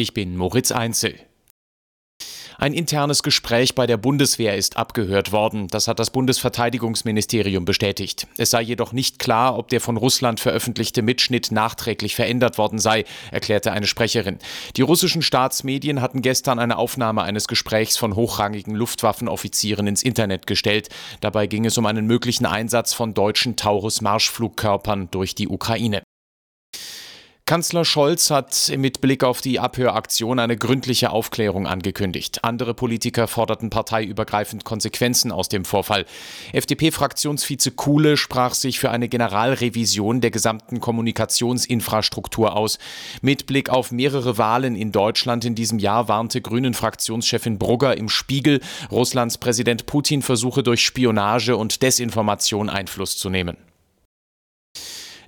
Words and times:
Ich 0.00 0.14
bin 0.14 0.36
Moritz 0.36 0.70
Einzel. 0.70 1.16
Ein 2.56 2.72
internes 2.72 3.24
Gespräch 3.24 3.74
bei 3.74 3.88
der 3.88 3.96
Bundeswehr 3.96 4.56
ist 4.56 4.76
abgehört 4.76 5.32
worden. 5.32 5.66
Das 5.66 5.88
hat 5.88 5.98
das 5.98 6.10
Bundesverteidigungsministerium 6.10 7.64
bestätigt. 7.64 8.28
Es 8.36 8.50
sei 8.50 8.62
jedoch 8.62 8.92
nicht 8.92 9.18
klar, 9.18 9.58
ob 9.58 9.66
der 9.70 9.80
von 9.80 9.96
Russland 9.96 10.38
veröffentlichte 10.38 11.02
Mitschnitt 11.02 11.50
nachträglich 11.50 12.14
verändert 12.14 12.58
worden 12.58 12.78
sei, 12.78 13.06
erklärte 13.32 13.72
eine 13.72 13.88
Sprecherin. 13.88 14.38
Die 14.76 14.82
russischen 14.82 15.20
Staatsmedien 15.22 16.00
hatten 16.00 16.22
gestern 16.22 16.60
eine 16.60 16.78
Aufnahme 16.78 17.22
eines 17.22 17.48
Gesprächs 17.48 17.96
von 17.96 18.14
hochrangigen 18.14 18.76
Luftwaffenoffizieren 18.76 19.88
ins 19.88 20.04
Internet 20.04 20.46
gestellt. 20.46 20.90
Dabei 21.20 21.48
ging 21.48 21.64
es 21.64 21.76
um 21.76 21.86
einen 21.86 22.06
möglichen 22.06 22.46
Einsatz 22.46 22.94
von 22.94 23.14
deutschen 23.14 23.56
Taurus-Marschflugkörpern 23.56 25.08
durch 25.10 25.34
die 25.34 25.48
Ukraine. 25.48 26.02
Kanzler 27.48 27.86
Scholz 27.86 28.30
hat 28.30 28.70
mit 28.76 29.00
Blick 29.00 29.24
auf 29.24 29.40
die 29.40 29.58
Abhöraktion 29.58 30.38
eine 30.38 30.58
gründliche 30.58 31.08
Aufklärung 31.08 31.66
angekündigt. 31.66 32.44
Andere 32.44 32.74
Politiker 32.74 33.26
forderten 33.26 33.70
parteiübergreifend 33.70 34.66
Konsequenzen 34.66 35.32
aus 35.32 35.48
dem 35.48 35.64
Vorfall. 35.64 36.04
FDP-Fraktionsvize 36.52 37.70
Kuhle 37.70 38.18
sprach 38.18 38.52
sich 38.52 38.78
für 38.78 38.90
eine 38.90 39.08
Generalrevision 39.08 40.20
der 40.20 40.30
gesamten 40.30 40.80
Kommunikationsinfrastruktur 40.80 42.54
aus. 42.54 42.78
Mit 43.22 43.46
Blick 43.46 43.70
auf 43.70 43.92
mehrere 43.92 44.36
Wahlen 44.36 44.76
in 44.76 44.92
Deutschland 44.92 45.46
in 45.46 45.54
diesem 45.54 45.78
Jahr 45.78 46.06
warnte 46.06 46.42
Grünen-Fraktionschefin 46.42 47.58
Brugger 47.58 47.96
im 47.96 48.10
Spiegel, 48.10 48.60
Russlands 48.90 49.38
Präsident 49.38 49.86
Putin 49.86 50.20
versuche 50.20 50.62
durch 50.62 50.84
Spionage 50.84 51.56
und 51.56 51.80
Desinformation 51.80 52.68
Einfluss 52.68 53.16
zu 53.16 53.30
nehmen. 53.30 53.56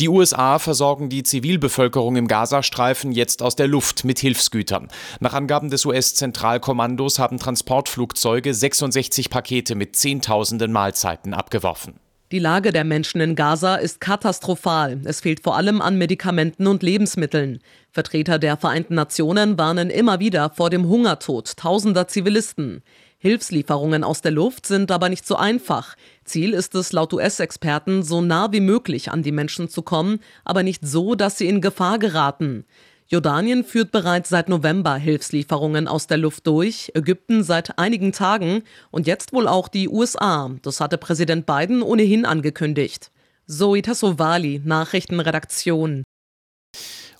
Die 0.00 0.08
USA 0.08 0.58
versorgen 0.58 1.08
die 1.08 1.22
Zivilbevölkerung 1.22 2.16
im 2.16 2.26
Gazastreifen 2.26 3.12
jetzt 3.12 3.42
aus 3.42 3.54
der 3.54 3.68
Luft 3.68 4.04
mit 4.04 4.18
Hilfsgütern. 4.18 4.88
Nach 5.20 5.34
Angaben 5.34 5.70
des 5.70 5.86
US-Zentralkommandos 5.86 7.20
haben 7.20 7.38
Transportflugzeuge 7.38 8.52
66 8.54 9.30
Pakete 9.30 9.76
mit 9.76 9.94
Zehntausenden 9.94 10.72
Mahlzeiten 10.72 11.32
abgeworfen. 11.32 12.00
Die 12.32 12.40
Lage 12.40 12.72
der 12.72 12.82
Menschen 12.82 13.20
in 13.20 13.36
Gaza 13.36 13.76
ist 13.76 14.00
katastrophal. 14.00 15.00
Es 15.04 15.20
fehlt 15.20 15.44
vor 15.44 15.56
allem 15.56 15.80
an 15.80 15.96
Medikamenten 15.96 16.66
und 16.66 16.82
Lebensmitteln. 16.82 17.60
Vertreter 17.92 18.40
der 18.40 18.56
Vereinten 18.56 18.96
Nationen 18.96 19.56
warnen 19.56 19.90
immer 19.90 20.18
wieder 20.18 20.50
vor 20.50 20.70
dem 20.70 20.88
Hungertod 20.88 21.56
tausender 21.56 22.08
Zivilisten. 22.08 22.82
Hilfslieferungen 23.24 24.04
aus 24.04 24.20
der 24.20 24.32
Luft 24.32 24.66
sind 24.66 24.90
aber 24.90 25.08
nicht 25.08 25.26
so 25.26 25.36
einfach. 25.36 25.96
Ziel 26.26 26.52
ist 26.52 26.74
es 26.74 26.92
laut 26.92 27.14
US-Experten, 27.14 28.02
so 28.02 28.20
nah 28.20 28.52
wie 28.52 28.60
möglich 28.60 29.10
an 29.10 29.22
die 29.22 29.32
Menschen 29.32 29.70
zu 29.70 29.80
kommen, 29.80 30.20
aber 30.44 30.62
nicht 30.62 30.86
so, 30.86 31.14
dass 31.14 31.38
sie 31.38 31.48
in 31.48 31.62
Gefahr 31.62 31.98
geraten. 31.98 32.66
Jordanien 33.06 33.64
führt 33.64 33.92
bereits 33.92 34.28
seit 34.28 34.50
November 34.50 34.96
Hilfslieferungen 34.96 35.88
aus 35.88 36.06
der 36.06 36.18
Luft 36.18 36.46
durch, 36.46 36.92
Ägypten 36.94 37.42
seit 37.42 37.78
einigen 37.78 38.12
Tagen 38.12 38.62
und 38.90 39.06
jetzt 39.06 39.32
wohl 39.32 39.48
auch 39.48 39.68
die 39.68 39.88
USA. 39.88 40.50
Das 40.60 40.82
hatte 40.82 40.98
Präsident 40.98 41.46
Biden 41.46 41.80
ohnehin 41.80 42.26
angekündigt. 42.26 43.10
Zoe 43.46 43.80
Tassovali, 43.80 44.60
Nachrichtenredaktion. 44.62 46.03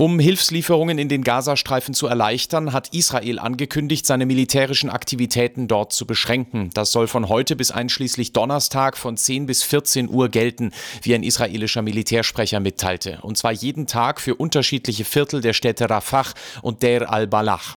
Um 0.00 0.20
Hilfslieferungen 0.20 0.96
in 0.96 1.08
den 1.08 1.24
Gazastreifen 1.24 1.92
zu 1.92 2.06
erleichtern, 2.06 2.72
hat 2.72 2.94
Israel 2.94 3.40
angekündigt, 3.40 4.06
seine 4.06 4.26
militärischen 4.26 4.90
Aktivitäten 4.90 5.66
dort 5.66 5.92
zu 5.92 6.06
beschränken. 6.06 6.70
Das 6.72 6.92
soll 6.92 7.08
von 7.08 7.28
heute 7.28 7.56
bis 7.56 7.72
einschließlich 7.72 8.32
Donnerstag 8.32 8.96
von 8.96 9.16
10 9.16 9.46
bis 9.46 9.64
14 9.64 10.08
Uhr 10.08 10.28
gelten, 10.28 10.70
wie 11.02 11.16
ein 11.16 11.24
israelischer 11.24 11.82
Militärsprecher 11.82 12.60
mitteilte. 12.60 13.18
Und 13.22 13.38
zwar 13.38 13.50
jeden 13.50 13.88
Tag 13.88 14.20
für 14.20 14.36
unterschiedliche 14.36 15.04
Viertel 15.04 15.40
der 15.40 15.52
Städte 15.52 15.90
Rafah 15.90 16.26
und 16.62 16.84
Der 16.84 17.10
al-Balach. 17.10 17.77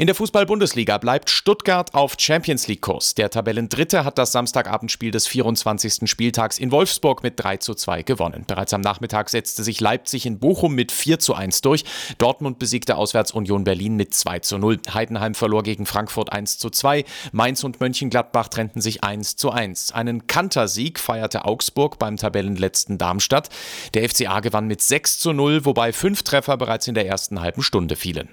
In 0.00 0.06
der 0.06 0.14
Fußball-Bundesliga 0.14 0.96
bleibt 0.98 1.28
Stuttgart 1.28 1.92
auf 1.92 2.14
Champions 2.20 2.68
League-Kurs. 2.68 3.16
Der 3.16 3.30
Tabellendritte 3.30 4.04
hat 4.04 4.16
das 4.16 4.30
Samstagabendspiel 4.30 5.10
des 5.10 5.26
24. 5.26 6.08
Spieltags 6.08 6.58
in 6.58 6.70
Wolfsburg 6.70 7.24
mit 7.24 7.34
3 7.36 7.56
zu 7.56 7.74
2 7.74 8.04
gewonnen. 8.04 8.44
Bereits 8.46 8.72
am 8.72 8.80
Nachmittag 8.80 9.28
setzte 9.28 9.64
sich 9.64 9.80
Leipzig 9.80 10.24
in 10.24 10.38
Bochum 10.38 10.76
mit 10.76 10.92
4 10.92 11.18
zu 11.18 11.34
1 11.34 11.62
durch. 11.62 11.84
Dortmund 12.18 12.60
besiegte 12.60 12.94
auswärts 12.94 13.32
Union 13.32 13.64
Berlin 13.64 13.96
mit 13.96 14.14
2 14.14 14.38
zu 14.38 14.58
0. 14.58 14.78
Heidenheim 14.94 15.34
verlor 15.34 15.64
gegen 15.64 15.84
Frankfurt 15.84 16.32
1 16.32 16.58
zu 16.58 16.70
2. 16.70 17.04
Mainz 17.32 17.64
und 17.64 17.80
Mönchengladbach 17.80 18.46
trennten 18.46 18.80
sich 18.80 19.02
1 19.02 19.34
zu 19.34 19.50
1. 19.50 19.90
Einen 19.90 20.28
Kantersieg 20.28 21.00
feierte 21.00 21.44
Augsburg 21.44 21.98
beim 21.98 22.16
Tabellenletzten 22.16 22.98
Darmstadt. 22.98 23.48
Der 23.94 24.08
FCA 24.08 24.38
gewann 24.38 24.68
mit 24.68 24.80
6 24.80 25.18
zu 25.18 25.32
0, 25.32 25.64
wobei 25.64 25.92
fünf 25.92 26.22
Treffer 26.22 26.56
bereits 26.56 26.86
in 26.86 26.94
der 26.94 27.08
ersten 27.08 27.40
halben 27.40 27.64
Stunde 27.64 27.96
fielen. 27.96 28.26